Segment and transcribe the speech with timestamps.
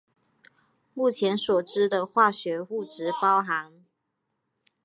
[0.95, 3.83] 目前所知的化学物质包含。